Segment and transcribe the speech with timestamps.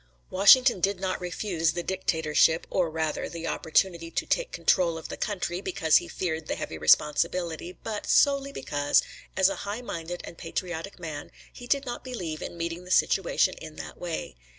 [0.31, 5.15] Washington did not refuse the dictatorship, or, rather, the opportunity to take control of the
[5.15, 9.03] country, because he feared heavy responsibility, but solely because,
[9.37, 13.53] as a high minded and patriotic man, he did not believe in meeting the situation
[13.59, 14.35] in that way.